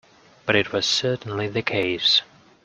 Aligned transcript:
But 0.47 0.55
it 0.55 0.73
was 0.73 0.87
certainly 0.87 1.47
the 1.47 1.61
case. 1.61 2.23